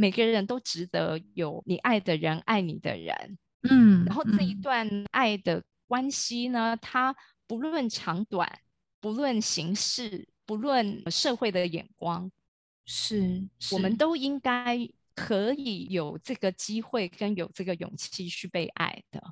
[0.00, 4.60] 每个人都值得有你爱的人爱你的人，嗯，然后这一嗯。
[4.62, 7.14] 段爱的关系呢，它
[7.46, 8.50] 不论长短，
[8.98, 12.32] 不论形式，不论社会的眼光，
[12.86, 19.22] 是我们都应该可以有这个机会跟有这个勇气去被爱的。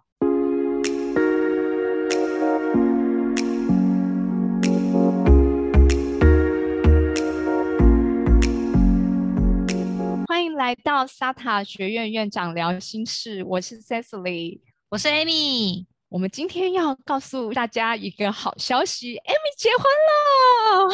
[10.58, 14.58] 来到萨塔学院院长聊心事，我是 Cecily。
[14.88, 20.90] 我是 Amy，我们今天要告诉大家一个好消息，Amy 结婚了，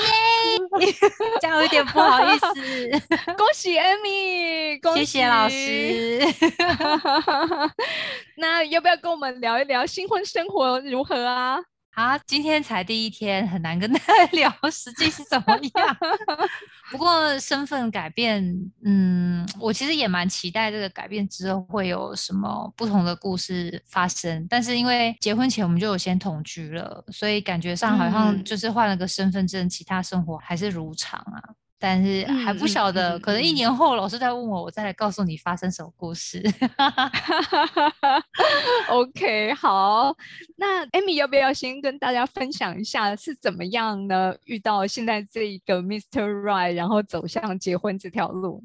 [1.41, 2.45] 这样有点不好意思，
[3.38, 5.48] 恭喜 Amy， 恭喜谢谢老。
[5.48, 6.20] 师。
[8.36, 11.58] 那要不要跟我们聊一聊新婚生活如何啊？
[11.96, 15.96] 好，今天才第一天，很难跟大家 聊实际是怎么样。
[16.90, 18.44] 不过身份改变，
[18.84, 24.44] 嗯，我其实也蛮期待这个改变之后会有什么不同的故事发生。
[24.50, 31.38] 但是因为结婚前我们就有先同居了，所以感觉上好像嗯就是换了个身份证，其他生活还是如常啊。
[31.84, 36.42] 但是还不晓得，嗯可能一嗯年后老师再问我，我再来告诉你发生什么故事。
[38.88, 40.16] OK，好，
[40.56, 44.34] 那 Amy 要不要先跟大家分享一下是怎么样呢？
[44.46, 46.24] 遇到现在这一个 Mr.
[46.41, 48.64] Right，然后走向结婚这条路。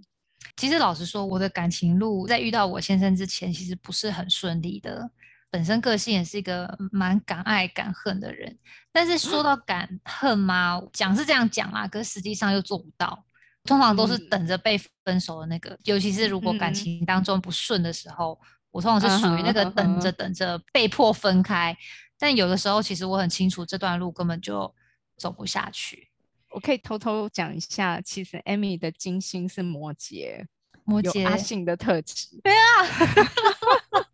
[0.55, 5.11] 其实老实说，我的感情路在遇到我先生之前，其实不是很顺利的。
[5.51, 8.57] 本身个性也是一个蛮敢爱敢恨的人，
[8.91, 13.25] 但是说到敢恨嘛，讲是这样讲啊，可是实际上又做不到。
[13.65, 18.39] 通常都是嗯等着被分手的那个，尤其是如果感嗯情当中不顺的时候，
[18.71, 21.75] 我通常是属于那个等着等着被迫分开。
[22.17, 24.73] 但有的时候，其实我很清楚这段路根本就
[25.17, 26.09] 走不下去。
[26.51, 30.45] 我可以偷偷讲一下，其实 Amy 的金星是摩羯，
[30.85, 32.27] 摩羯阿信的特质。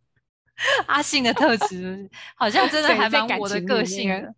[0.88, 4.34] 阿信的特质，好像真的还蛮我的个性的。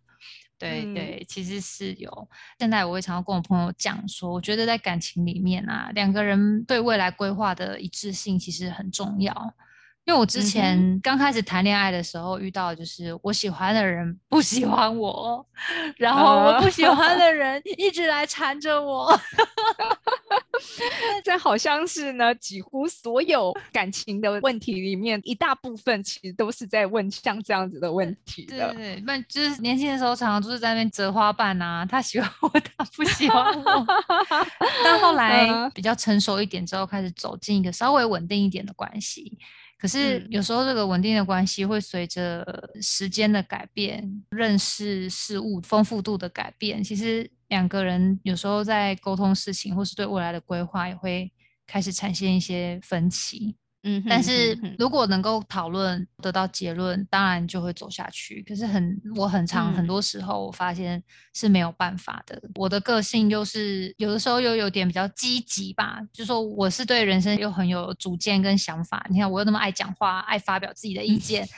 [0.58, 2.28] 对嗯对，其实是有。
[2.58, 9.54] 现在我会常常跟我朋友讲说，我觉得在感情里面啊，两个人对未来规划的一致性其实很重要。
[10.04, 15.46] 因为我之前刚开始谈恋爱的时候，遇到就是我喜欢的人不喜欢我，
[15.96, 19.14] 然后我不喜欢的人一直来缠着我。
[21.24, 28.72] 这好像是呢，几乎所有感情的问题里面，一大部分其实都是在问像这样子的问题的。
[28.74, 33.86] 对对，那就是年轻的时候常常就是在那边折花瓣啊，他喜欢我，他不喜欢我。
[34.84, 39.38] 但后来嗯比较成熟一点之后，开始走进一个稍微稳定一点的关系。
[39.80, 42.44] 可是嗯有时候这个稳定的关系会随着
[42.82, 51.32] 时间的改变、认识事物丰富度的改变，其实两个人有时候在沟通事情或是对未来的规划也会
[51.66, 53.56] 开始产生一些分歧。
[53.84, 58.42] 嗯哼，但是如果能够讨论得到结论，当然就会走下去。
[58.42, 61.00] 可是很我很长很嗯多时候我发现
[61.32, 62.42] 是没有办法的。
[62.56, 69.06] 我的个性又是有的时候又有点比较积极吧，就说我是对人生又很有主见跟想法。
[69.08, 71.48] 你看我又那么爱讲话，爱发表自己的意见。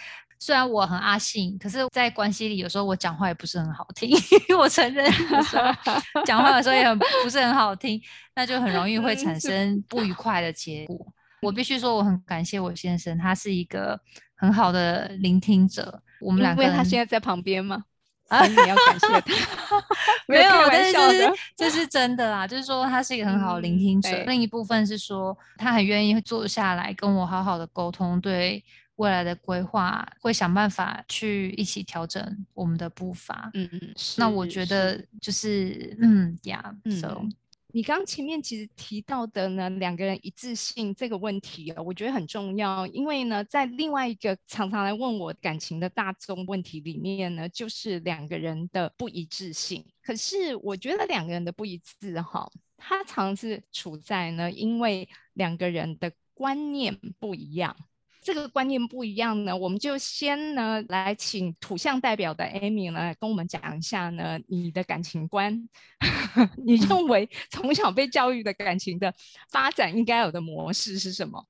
[0.41, 4.11] 虽然我很阿信，可是，在关系里有时候我讲话也不是很好听，
[4.59, 5.65] 我承认有时候
[6.25, 8.01] 讲话的时候也很不是很好听，
[8.35, 11.07] 那就很容易会产生不愉快的结果。
[11.43, 14.01] 我必须说，我很感谢我先生，他是一个
[14.35, 16.03] 很好的聆听者。
[16.21, 17.85] 我们两个因为他现在在旁边嘛，
[18.29, 19.85] 啊所以你要感谢他。
[20.27, 24.11] 没有开，但是这是这是真的啦，就是说他是一个很好的聆听者。
[24.11, 28.63] 嗯另一部分是说，他很愿意坐下来跟我好好的沟通，对
[29.01, 33.51] 未来的规划会想办法去一起调整我们的步伐。
[33.55, 36.63] 嗯嗯，那我觉得就是嗯呀
[37.01, 37.33] ，so 嗯
[37.73, 49.83] 你刚前面其实提到的呢，两个人一致性这个问题啊，我觉得很重要，因为呢，在另外一个常常来问我感情的大众问题里面呢，就是两个人的不一致性。
[50.03, 57.77] 可是我觉得两个人的不一致哈，它常是处在呢，因为两个人的观念不一样。
[58.21, 65.69] 这个观念不一样呢，我们就先呢来请土象代表的 Amy 呢跟我们讲一下呢你的感情观，
[66.65, 69.13] 你认 为从小被教育的感情的
[69.51, 71.47] 发展应该有的模式是什么？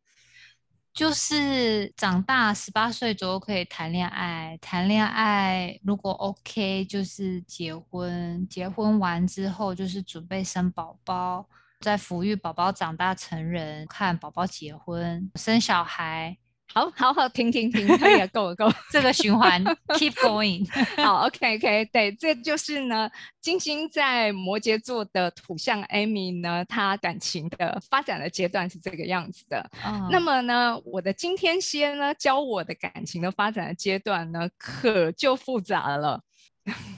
[0.93, 16.37] 就是长大十八岁左右可以谈恋爱，谈恋爱如果 OK 就是结婚，结婚完之后就是准备生宝宝，在抚育宝宝长大成人，看宝宝结婚生小孩，
[16.73, 18.75] 好好好，停停停，可以了，够了够了。
[18.91, 19.63] 这个循环
[19.99, 20.65] keep going。
[21.03, 29.69] 好，OK OK，对，这就是呢，金星在摩羯座的土象 Amy 呢，她感情的发展的阶段是这个样子的。
[30.11, 36.23] 那么呢，我的今天蝎呢，教我的感情的发展的阶段呢，可就复杂了。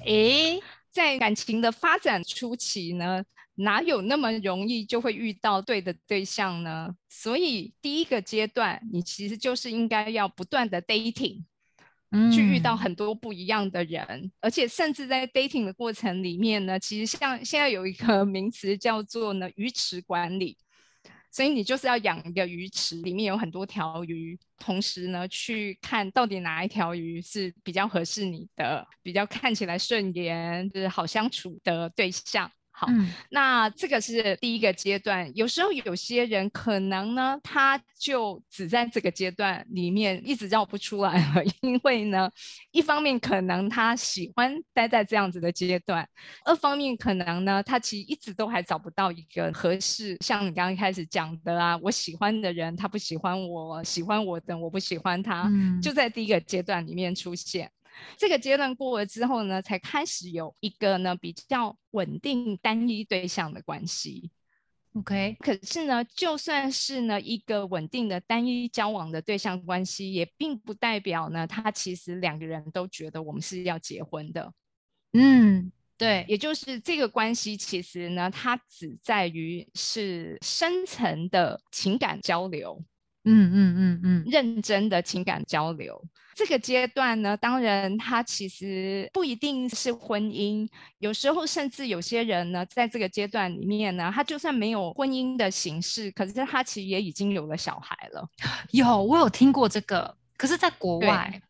[0.04, 0.60] 诶，
[0.90, 3.24] 在感情的发展初期呢。
[3.56, 6.88] 哪有那么容易就会遇到对的对象呢？
[7.08, 11.44] 所以第一个阶段，你其实就是应该要不断的 dating，
[12.34, 20.56] 去遇到很多不一样的人，而且甚至在 dating 的过程里面呢，其实像现在有一个名词叫做呢鱼池管理，
[21.31, 32.50] 所以你就是要养一个鱼池，里面有很多条鱼，同时呢去看到底哪一条鱼是比较合适你的，比较看起来顺眼，就是好相处的对象。
[32.74, 32.88] 好，
[33.30, 35.30] 那这个是第一个阶段。
[35.36, 42.28] 有时候有些人可能呢，他就只在这个阶段里面一直绕不出来了， 因为呢，
[42.72, 46.08] 一方面可能他喜欢待在这样子的阶段，
[46.44, 55.48] 二方面可能呢，他其实一直都还找不到一个合适，像你刚刚开始讲的啊，我喜欢的人他不喜欢我，喜欢我的我不喜欢他，
[55.80, 57.70] 就在第一个阶段里面出现。
[58.17, 64.31] 这个阶段过了之后呢，才开始有一个呢比较稳定单一对象的关系。
[64.94, 74.53] OK，可是呢，就算是呢一个稳定的单一交往的对象关系，也并不代表呢他其实两个人都觉得我们是要结婚的。
[75.15, 82.83] 嗯，对，也就是这个关系其实呢，它只在于是深层的情感交流。
[83.24, 86.02] 嗯嗯嗯嗯，认真的情感交流，
[86.34, 98.28] 这个阶段呢，当然它其实不一定是婚姻，有时候甚至有些人呢，在这个阶段里面呢，他就算没有婚姻的形式，可是他其实也已经有了小孩了。
[98.72, 101.40] 有，我有听过这个，可是在国外，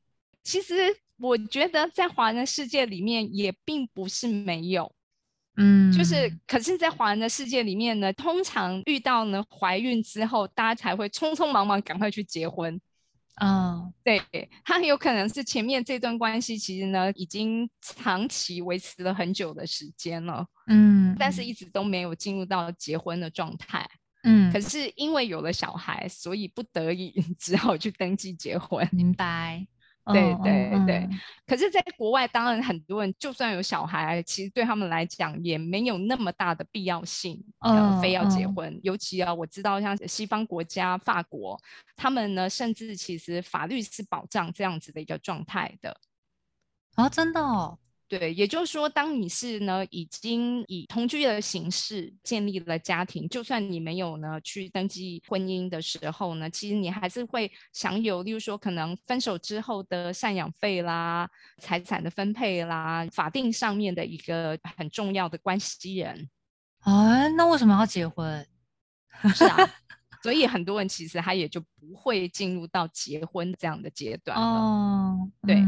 [0.42, 0.74] 其实
[1.18, 4.92] 我觉得在华人世界里面也并不是没有。
[5.56, 12.80] 嗯，就是，可是，在华人的世界里面呢，通常遇到呢怀孕之后，大家才会匆匆忙忙赶快去结婚。
[13.40, 14.20] 嗯，对，
[14.64, 23.86] 他有可能是前面这段关系其实呢已经长期维持了很久的时间了，嗯，但是一直都没有进入到结婚的状态。
[24.24, 28.88] 嗯，可是因为有了小孩，所以不得已 只好去登记结婚。
[28.92, 29.66] 明白。
[30.06, 31.08] 对对对，
[31.46, 38.80] 可是，在国外，当然很多人就算有小孩，其实对他们来讲也没有那么大的必要性，呃，非要结婚。
[38.82, 41.56] 尤其啊，我知道像西方国家，法国，
[41.94, 45.96] 他们呢，甚至其实法律是保障这样子的一个状态的。
[46.96, 47.78] 啊，真的哦。
[48.18, 61.26] 对，也就是说，当你是呢已经以同居的形式建立了家庭，就算你没有呢去登记婚姻的时候呢，其实你还是会享有，例如说可能分手之后的赡养费啦、
[61.56, 66.28] 财产的分配啦，法定上面的一个很重要的关系人。
[66.80, 68.46] 啊，那为什么要结婚？
[69.34, 69.70] 是啊。
[70.22, 74.44] 所以很多人其实他也就不会进入到结婚这样的阶段了。
[74.46, 75.60] 哦，对，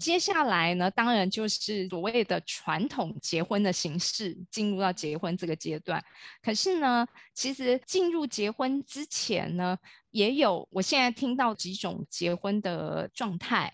[0.00, 6.04] 接下来呢，当然就是所谓的传统结婚的形式，进入到结婚这个阶段。
[6.42, 9.78] 可是呢，其实进入结婚之前呢，
[10.10, 13.72] 也有我现在听到几种结婚的状态，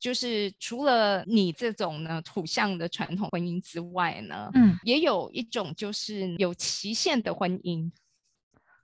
[0.00, 7.90] 就是除了你这种呢土象的传统婚姻之外呢，嗯，也有一种就是有期限的婚姻。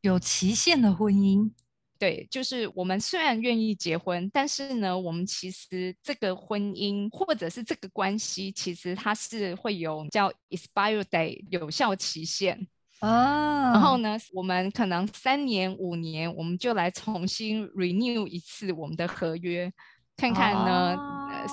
[0.02, 1.50] 有期限的婚姻，
[1.98, 12.66] 对，就是我们虽然愿意结婚，但是呢，我们其实这个婚姻或者是这个关系，其实它是会有叫 expire day 有效期限
[13.00, 13.72] 啊。
[13.72, 19.70] 然后呢，我们可能三年五年，我们就来重新 renew 一次我们的合约，
[20.16, 20.96] 看看呢，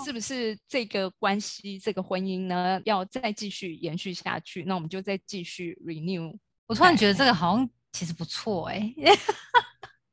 [0.05, 4.63] 是不是这个关系这个婚姻呢要再继续延续下去？
[4.63, 6.33] 那我们就再继续 renew。
[6.67, 7.69] 我突然觉得这个好像。
[7.97, 8.93] 其实不错哎，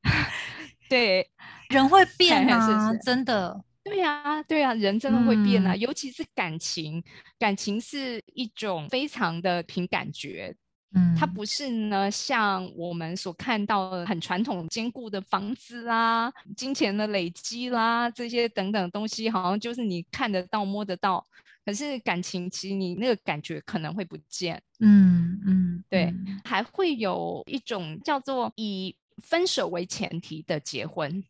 [0.88, 1.30] 对，
[1.68, 7.04] 人会变 啊，真的，对呀，对呀，人真的会变啊，尤其是感情，
[7.38, 10.56] 感情是一种非常的凭感觉，
[10.94, 21.22] 嗯，它不是呢像我们所看到的很传统坚固的房子啦、金钱的累积啦这些等等东西，好像就是你看得到、摸得到。
[21.64, 24.62] 可是感情，其实你那个感觉可能会不见。
[24.80, 31.24] 嗯嗯，对，还会有一种叫做以分手为前提的结婚。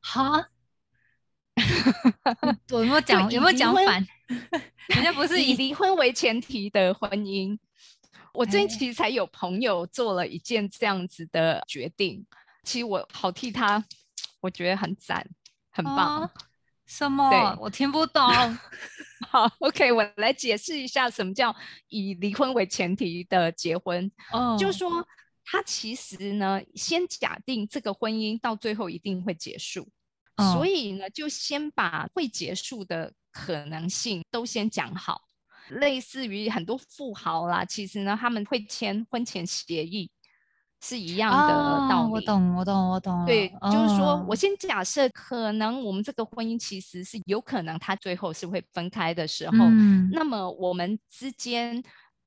[0.00, 0.48] 哈，
[2.70, 4.04] 有没有讲有没有讲反？
[4.88, 7.56] 人家不是以离婚为前提的婚姻。
[8.32, 12.24] 我最近其实才有朋友做了一件这样子的决定，
[12.64, 13.84] 其实我好替他
[14.40, 15.24] 我觉得很赞，
[15.70, 16.22] 很棒。
[16.22, 16.30] 啊
[16.90, 17.56] 什么？
[17.60, 18.20] 我听不懂。
[19.30, 21.54] 好，OK，我来解释一下什么叫
[21.88, 24.10] 以离婚为前提的结婚。
[24.32, 25.06] 哦，就是说，
[25.44, 29.88] 他其实呢，先假定这个婚姻到最后一定会结束，
[30.36, 35.22] 哦所以呢，就先把会结束的可能性都先讲好。
[35.68, 40.10] 类似于很多富豪啦，其实呢，他们会签婚前协议，
[40.82, 42.12] 是一样的道啊，理。
[42.12, 43.26] 我懂，我懂，我懂了。
[43.26, 51.82] 对，就是说哦我先假设，可能我们这个婚姻其实是有可能他最后是会分开的时候，嗯那么我们之间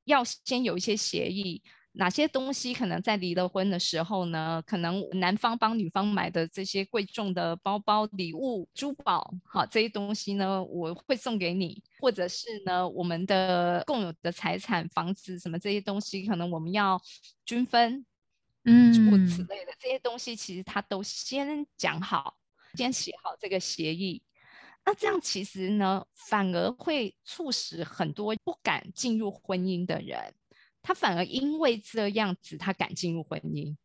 [0.05, 1.61] 要先有一些协议，
[1.93, 17.01] 哪些东西可能在离了婚的时候呢，可能男方帮女方买的这些贵重的包包、礼物、珠宝，好这些东西呢，我会送给你，或者是呢，我们的共有的财产、房子什么这些东西，可能我们要
[17.45, 18.05] 均分。
[18.63, 22.37] 诸如此嗯类的这些东西，其实他都先讲好，
[22.75, 24.21] 先写好这个协议。
[24.85, 30.33] 那这样其实呢，反而会促使很多不敢进入婚姻的人，
[30.81, 33.75] 他反而因为这样子，他敢进入婚姻。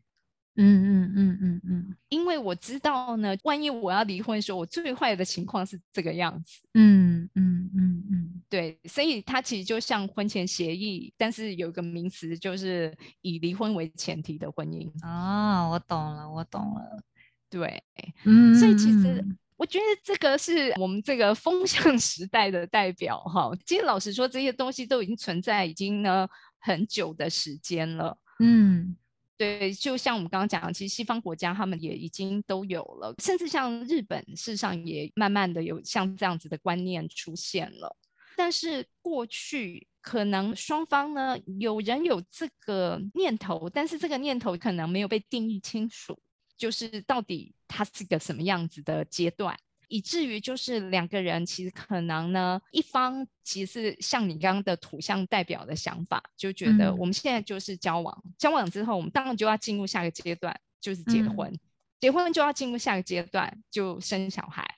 [0.60, 6.60] 嗯嗯嗯嗯嗯因为我知道呢，万一我要离婚的时候，我最坏的情况是这个样子。
[6.74, 14.90] 嗯嗯嗯嗯对，所以它其实就像婚前协议，但是有一个名词就是以离婚为前提的婚姻。
[15.06, 17.02] 啊，我懂了，我懂了。
[17.50, 17.82] 对，
[18.24, 23.50] 嗯，所以其实嗯我觉得这个是我们这个风向 时代的代表哈。
[23.66, 26.26] 其实老实说，这些东西都已经存在，已经呢
[26.60, 28.16] 很久的时间了。
[28.40, 28.96] 嗯
[29.36, 37.96] 对，就像我们刚刚讲，其实西方国家他们也已经都有了，甚至像日本，事实上也慢慢的有像这样子的观念出现了。
[38.38, 46.16] 但是过去可能双方呢，有人有这个念头，但是这个念头可能没有被定义清楚，
[46.56, 49.58] 就是到底它是个什么样子的阶段。
[49.88, 61.60] 以至于就是两个人其实可能呢，一方其实是像你刚刚的土象代表的想法，就觉得嗯我们现在就是交往，交往之后我们当然就要进入下个阶段，就是结嗯婚，
[61.98, 64.77] 结婚就要进入下个阶段，就生小孩。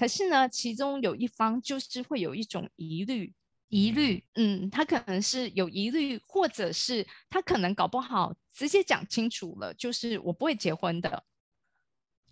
[0.00, 3.34] 可是呢，其中有一方就是会有一种疑虑，
[3.68, 11.22] 疑虑，嗯，他可能是有疑虑，或者是他可能搞不好直接讲清楚了，就是我不会结婚的，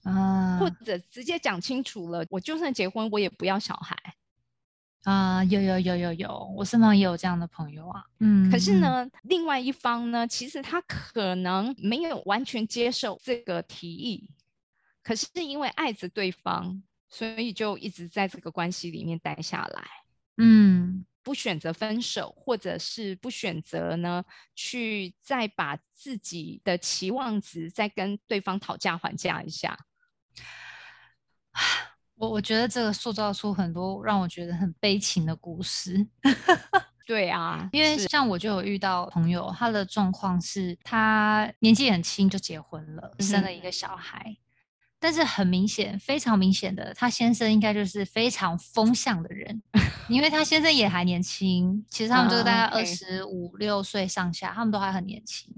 [0.04, 3.94] 啊或者直接讲清楚了，我就算结婚，我也不要小孩。
[5.02, 8.02] 啊，有有有有有，我身旁也有这样的朋友啊。
[8.20, 14.30] 嗯，可是嗯，呢，另外一方呢，其实他可能没有完全接受这个提议，
[15.02, 19.88] 可是因为爱着对方，所以就一直在这个关系里面待下来，
[20.36, 24.24] 嗯不选择分手，或者是不选择呢，
[24.54, 29.78] 去再把自己的期望值再跟对方讨价还价一下。
[32.14, 36.06] 我我觉得这个塑造出很多让我觉得很悲情的故事。
[37.04, 44.36] 对啊，因为像我就有遇到朋友，他的状况是他年纪很轻就结婚了，生了一个小孩，
[45.00, 49.62] 但是很明显，非常明显的，他先生应该就是非常风向的人，
[50.08, 55.54] 因为他先生也还年轻，其实他们就是大概二十五六岁上下，他们都还很年轻，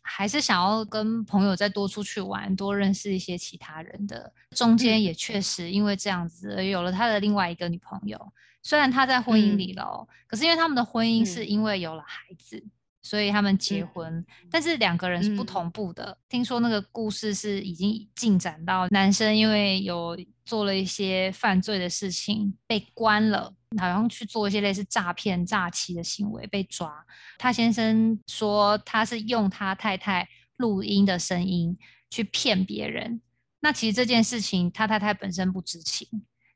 [0.00, 4.32] 还是想要跟朋友再多出去玩，多认识一些其他人的。
[4.56, 5.02] 中间嗯。
[5.02, 8.32] 也确实因为这样子而有了他的另外一个女朋友。
[8.62, 9.58] 虽然他在婚姻嗯。
[9.58, 11.48] 里了哦、可是因为他们的婚姻是嗯。
[11.48, 12.62] 因为有了孩子，
[13.08, 16.18] 所以他们结嗯婚，但是两个人是不嗯同步的。
[16.28, 23.50] 听说那个故事是已经进展到男生因为有做了一些犯罪的事情被关了，
[23.80, 26.92] 好像去做一些类似诈骗、诈欺的行为被抓。
[27.38, 31.74] 他先生说他是用他太太录音的声音
[32.10, 33.22] 去骗别人。
[33.60, 36.06] 那其实这件事情他太太本身不知情，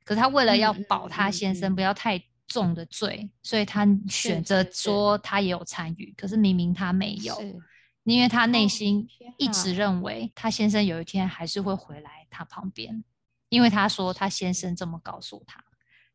[0.04, 7.36] 可是他为了要保他嗯先生嗯不要太重的罪，所以他选择说他也有参与，可是明明他没有，
[8.04, 13.02] 因为他内哦心一直认为他先生有一天还是会回来他旁边，
[13.48, 15.64] 因为他说他先生这么告诉他。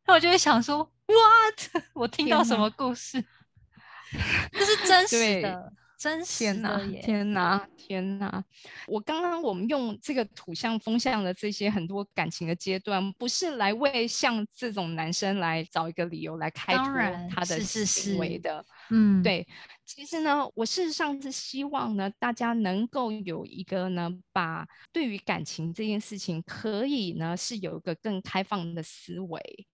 [0.05, 1.83] 那我就会想说，what？
[1.93, 3.21] 我听到什么故事？
[4.53, 6.85] 这是真实的，真实天哪的！
[6.87, 7.01] 耶！
[7.01, 7.67] 天哪！
[7.75, 8.43] 天哪！
[8.87, 16.85] 我刚刚我们用这个土象风象的这些很多感情的阶段，不是来为像这种男生来找一个理由来开脱
[17.29, 18.65] 他的是是行为是的。
[18.91, 19.45] 嗯，，对，
[19.85, 29.67] 其实呢，我事实上是希望呢，大家能够有一个呢，把对于感情这件事情，可以呢是有一个更开放的思维。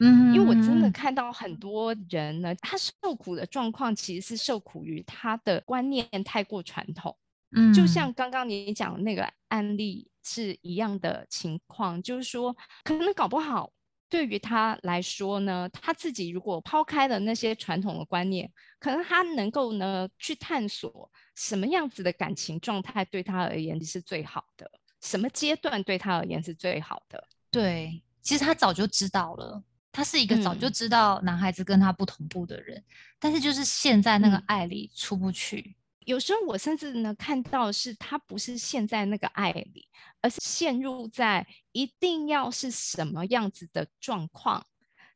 [0.00, 7.16] 嗯，因为我真的嗯看到很多人呢，他受苦的状况其实是受苦于他的观念太过传统。
[7.54, 13.70] 嗯，就像刚刚你讲的那个案例是一样的情况，就是说，可能搞不好
[14.08, 24.70] 对于他来说呢，他自己如果抛开了那些传统的观念，可能他能够呢去探索什么样子的感情状态对他而言是最好的，
[25.02, 27.22] 什么阶段对他而言是最好的。
[27.50, 32.82] 对，其实他早就知道了，他是一个早就嗯知道男孩子跟他不同步的人，
[33.20, 35.76] 但是就是陷在那个嗯爱里出不去。
[36.06, 39.86] 有时候我甚至呢看到是他不是陷在那个爱里，
[40.20, 44.66] 而是陷入在一定要是什么样子的状况，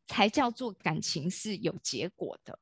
[0.06, 2.56] 才叫做感情是有结果的。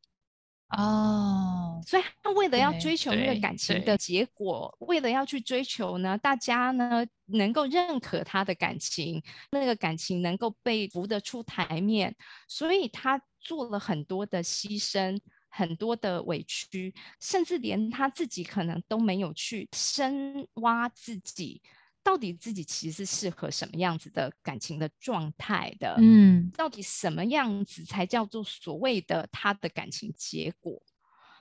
[0.77, 12.15] 哦，所以他为了要追求那个感情的结果，为了要去追求呢，大家呢能够认可他的感情，那个感情能够被浮得出台面，
[12.49, 21.63] 所以他做了很多的牺牲，很多的委屈，甚至连他自己可能都没有去深挖自己。
[22.05, 25.97] 到底自己其实是适合什么样子的感情的状态的？
[25.99, 30.81] 嗯到底什么样子才叫做所谓的他的感情结果？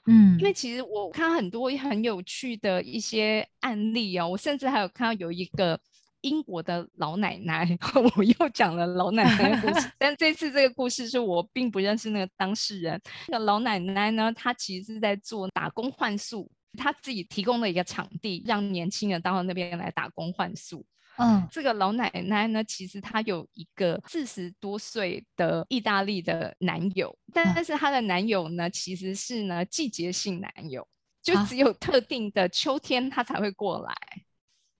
[0.07, 5.79] 嗯，因为其实我看很多很有趣的一些案例哦，我甚至还有看到有一个
[6.21, 7.77] 英国的老奶奶，
[8.15, 13.01] 我又讲了老奶奶的故事， 但这次这个故事是我并不认识那个当事人。
[13.27, 20.85] 那个老奶奶呢，她其实是在做打工换宿，她自己提供了一个场地，让年轻人到那边来打工换宿。
[21.15, 30.87] 嗯这个老奶奶呢，其实她有一个四十多岁的意大利的男友，但是她的男友呢，其实是呢季节性男友，
[31.21, 33.95] 就啊只有特定的秋天他才会过来。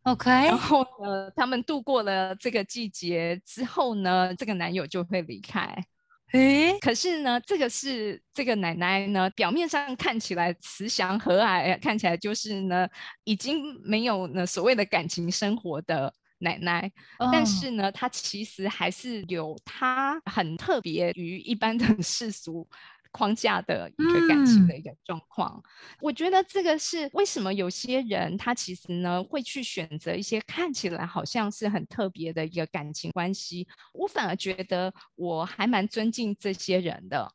[0.05, 5.85] ，OK，然后呢，他们度过了这个季节之后呢，这个男友就会离开。
[6.33, 12.87] 诶，可是呢，这个是这个奶奶呢，表面上看起来慈祥和蔼，看起来就是呢，
[13.23, 16.91] 已经没有呢所谓的感情生活的奶奶。
[17.29, 22.67] 但哦是呢，她其实还是有她很特别于一般的世俗
[23.13, 25.63] 框架的一个感情的一个状况。
[26.01, 33.65] 我觉得这个是为什么有些人他其实呢会去选择一些看起来好像是很特别的一个感情关系。
[33.93, 37.31] 我反而觉得我还蛮尊敬这些人的。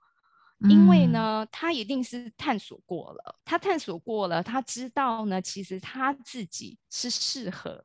[0.68, 7.80] 因为嗯呢，他一定是探索过了，他探索过了，他知道呢，其实他自己是适合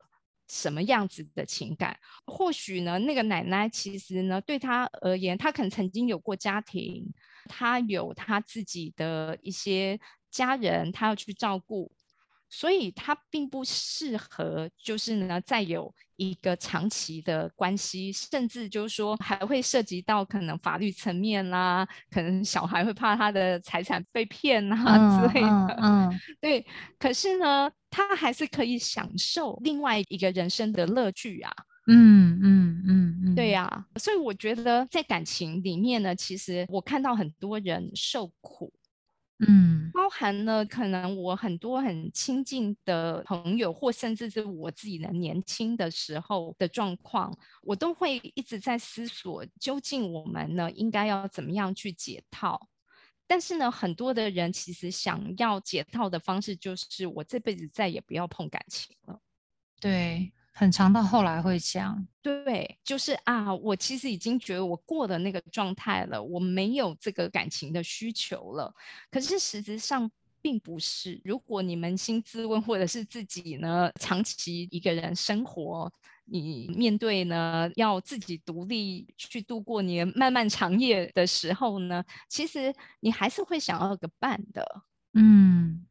[0.48, 1.96] 什么样子的情感。
[2.26, 7.06] 或许呢，那个奶奶其实呢，对他而言，他可能曾经有过家庭，
[7.48, 9.98] 他有他自己的一些
[10.30, 11.92] 家人，他要去照顾，
[12.48, 25.74] 所以他并不适合，就是呢，再有一个长期的关系，甚至就是说还会涉及到可能法律层面啦，可能小孩会怕他的财产被骗啊之类嗯的。
[25.80, 26.64] 嗯嗯对，
[26.98, 31.52] 可是呢，他还是可以享受另外一个人生的乐趣啊。
[31.86, 38.72] 嗯嗯嗯嗯，对呀、所以我觉得在感情里面呢，其实我看到很多人受苦，
[39.46, 52.68] 嗯包含了可能我很多很亲近的朋友，或甚至是我自己的年轻的时候的状况，我都会一直在思索，究竟我们呢应该要怎么样去解套。
[53.26, 59.18] 但是呢，很多的人其实想要解套的方式，就是我这辈子再也不要碰感情了。
[59.80, 68.72] 对，很长到后来会这样，对，就是啊，我其实已经觉得我过了那个状态了，我没有这个感情的需求了。
[69.10, 70.08] 可是实质上
[70.40, 71.20] 并不是。
[71.24, 75.92] 如果你扪心自问，或者是自己呢长期一个人生活，
[76.24, 84.82] 你面对呢要自己独立去度过你的漫漫长夜的时候呢，其实你还是会想要个伴的。
[85.14, 85.84] 嗯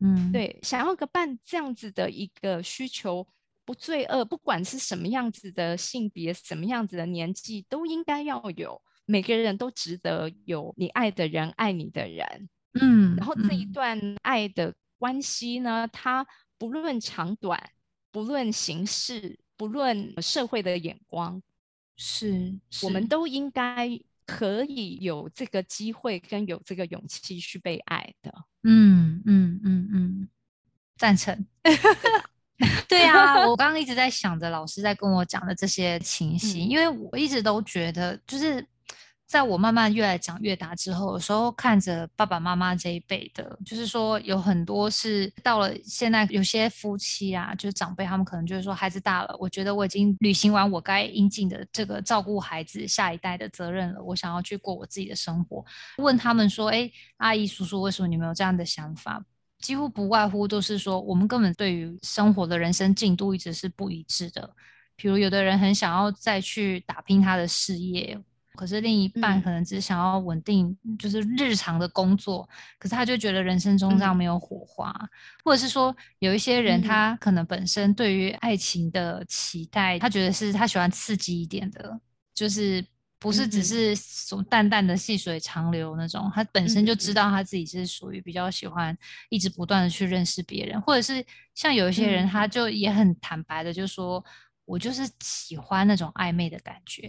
[0.00, 3.26] 嗯，对，想要个伴这样子的一个需求，
[3.66, 8.80] 不罪恶，不管是什么样子的性别、什么样子的年纪，都应该要有。
[9.08, 12.48] 每个人都值得有你爱的人爱你的人，
[12.80, 16.26] 嗯，然后这一嗯段爱的关系呢，它
[16.58, 17.70] 不论长短，
[18.10, 21.40] 不论形式，不论社会的眼光，
[21.96, 23.88] 是我们都应该
[24.24, 28.34] 可以有这个机会跟有这个勇气去被爱的。
[28.64, 30.28] 嗯嗯嗯嗯，
[30.96, 31.46] 赞成。
[32.88, 38.66] 对啊，我 刚刚一直在想着老师在跟我讲的这些情形，嗯因为我一直都觉得，就是
[39.26, 55.62] 在我慢慢越来讲越大之后，有时候看着爸爸妈妈这一辈的，就是说有很多是到了现在，有些夫妻啊，就是长辈他们可能就是说孩子大了，我觉得我已经履行完我该应尽的这个照顾孩子下一代的责任了，我想要去过我自己的生活。
[55.98, 59.22] 问他们说：“哎，阿姨叔叔，为什么你们有这样的想法？”
[59.66, 64.48] 几乎不外乎都是说，我们根本对于生活的人生进度一直是不一致的。
[64.94, 68.16] 比如有的人很想要再去打拼他的事业，
[68.54, 72.48] 可是另一半可能只想要稳定，就是日常的工作，
[72.78, 74.94] 可是他就觉得人生中这样没有火花，
[75.42, 82.00] 或者是说有一些人他可能本身对于爱情的期待，他觉得是他喜欢刺激一点的，
[82.32, 82.86] 就是
[83.18, 88.96] 不是只是什么淡淡的细水长流那种，他本身就知道他自己是属于比较喜欢
[89.28, 91.24] 一直不断的去认识别人，或者是
[91.54, 94.24] 像有一些人他就也很坦白的就说。
[94.68, 97.08] 我就是喜欢那种暧昧的感觉，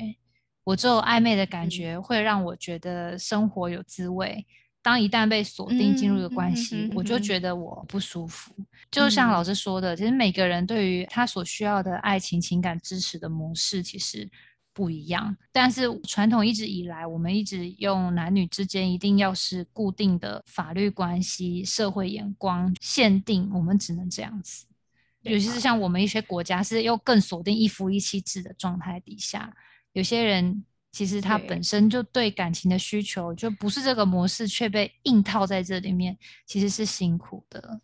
[0.63, 4.45] 我只有暧昧的感觉会让我觉得生活有滋味。
[4.83, 8.53] 当一旦被锁定进入的关系，我就觉得我不舒服。
[8.91, 14.29] 就像老师说的，其实每个人对于他所需要的爱情情感支持的模式其实
[14.77, 15.35] 不一样。
[15.51, 24.67] 但是传统一直以来，我们一直用男女之间一定要是固定的法律关系、社会眼光限定，我们只能这样子。
[25.23, 29.51] 尤其是像我们一些国家是又更锁定一夫一妻制的状态底下，
[29.93, 37.81] 有些人其实他本身就对感情的需求就不是这个模式，却被硬套在这里面，其实是辛苦的。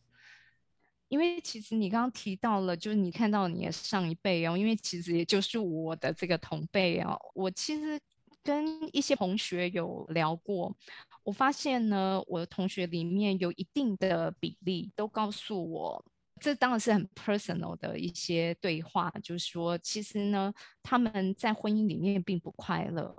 [1.13, 7.99] 因为其实你刚刚提到了，就是你看到你的上一辈哦，因为其实也就是我的这个同辈哦，我其实
[8.43, 10.75] 跟一些同学有聊过，
[11.23, 16.03] 我发现呢，我的同学里面有一定的比例都告诉我。
[16.41, 23.15] 这当然是很 personal 的一些对话，就是说，其实呢，他们在婚姻里面并不快乐，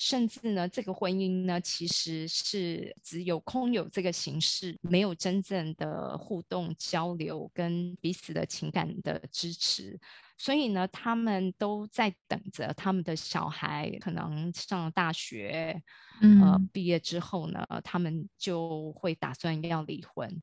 [0.00, 10.00] 甚至呢，这个婚姻呢，其实是只有空有这个形式，没有真正的互动交流跟彼此的情感的支持，
[10.38, 15.82] 所以呢，他们都在等着他们的小孩可能上了大学，
[16.22, 20.42] 呃，毕业之后呢，他们就会打算要离婚。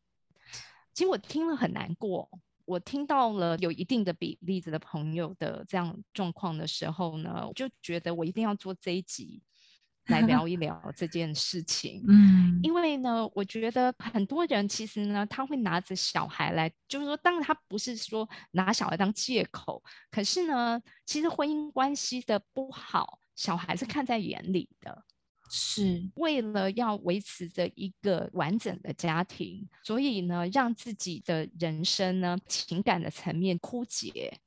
[0.93, 2.30] 其实我听了很难过，
[2.67, 9.41] 我听到了有一定的比例子的朋友的这样状况的时候呢，我就觉得我一定要做这一集
[10.12, 12.03] 来聊一聊这件事情。
[12.10, 25.03] 嗯，因为呢，我觉得很多人其实呢，他会拿着小孩来，就是说，当然他不是说拿小孩当借口，可是呢，其实婚姻关系的不好，小孩是看在眼里的。
[25.50, 34.40] 是为了要维持着一个完整的家庭，所以呢，让自己的人生呢，情感的层面枯竭，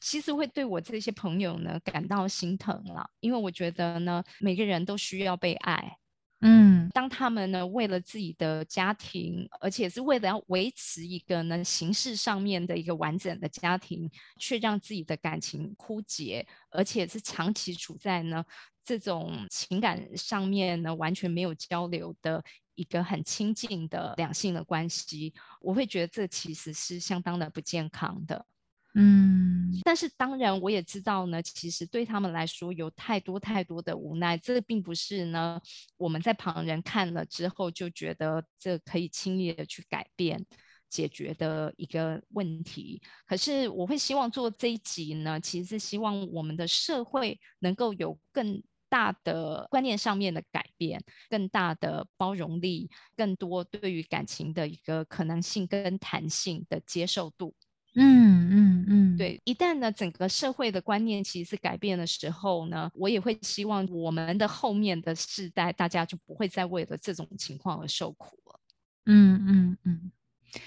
[0.00, 5.96] 其实会对我这些朋友呢感到心疼了，因为我觉得呢，每个人都需要被爱。
[6.42, 18.44] 嗯，当他们呢为了自己的家庭，而且是为了要维持一个呢形式上面的一个完整的家庭，却让自己的感情枯竭，而且是长期处在呢
[18.86, 22.42] 这种情感上面呢完全没有交流的
[22.76, 28.46] 一个很亲近的两性的关系，我会觉得这其实是相当的不健康的。
[28.94, 35.60] 嗯，但是当然我也知道呢，其实对他们来说有太多太多的无奈，这并不是呢
[35.96, 40.46] 我们在旁人看了之后就觉得这可以轻易的去改变
[40.88, 43.02] 解决的一个问题。
[43.26, 57.54] 可是我会希望做这一集呢，其实是希望我们的社会能够有更大的观念上面的改变，更大的包容力，更多对于感情的一个可能性跟弹性的接受度。
[57.98, 68.60] 嗯嗯嗯，对，一旦呢整个社会的观念其实是改变的时候呢，我也会希望我们的后面的世代，大家就不会再为了这种情况而受苦了。
[69.06, 70.12] 嗯嗯嗯，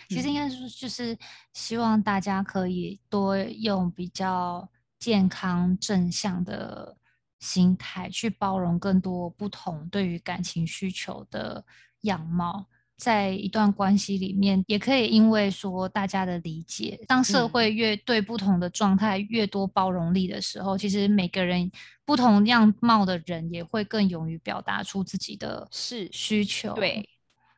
[0.07, 1.15] 其实应该说就是
[1.53, 6.97] 希望大家可以多用比较健康正向的
[7.39, 11.63] 心态去包容更多不同对于感情需求的
[12.01, 12.67] 样貌。
[12.97, 21.71] 在一段关系里面，也可以因为说大家的理解，当社会越对不同的状态越多包容力的时候，其实每个人
[22.03, 26.73] 不同样貌的人也会更勇于表达出自己的是需求。
[26.73, 27.09] 对，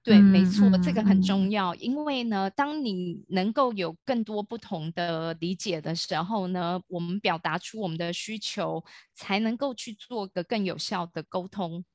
[0.03, 1.75] 对，没错，这个很重要。
[1.75, 8.83] 因为呢，当你能够有更多不同的理解的时候呢，我们表达出我们的需求，
[9.13, 11.85] 才能够去做个更有效的沟通。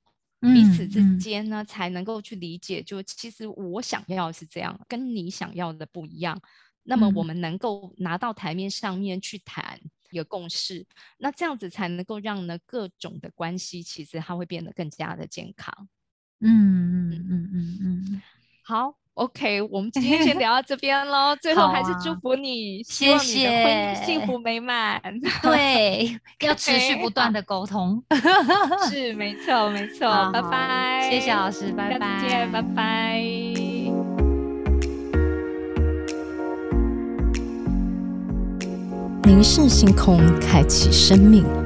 [0.41, 6.41] 彼此之间呢，才能够去理解，就其实我想要是这样，跟你想要的不一样。
[6.85, 10.87] 那么我们能够拿到台面上面去谈一个共识，
[11.19, 15.89] 那这样子才能够让呢各种的关系，其实它会变得更加的健康。
[16.41, 18.23] 嗯嗯嗯嗯嗯
[18.63, 25.01] 好 ok 我们今天先 聊到这边喽最后还是祝福你谢谢幸福美满。
[25.43, 28.03] 对 要持续不断的沟通。
[28.91, 33.67] 是没错没错拜拜谢谢老师拜拜见拜拜。
[39.27, 41.66] 凝视星空开启生命。